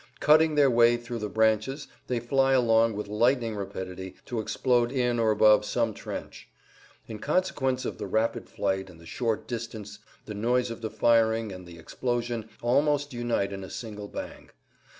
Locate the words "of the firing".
10.71-11.51